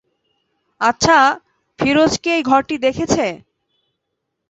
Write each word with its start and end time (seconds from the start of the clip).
আচ্ছা, 0.81 1.17
ফিরোজ 1.79 2.13
কি 2.23 2.29
এই 2.31 2.43
ঘরটি 2.43 2.75
দেখেছে? 2.85 3.25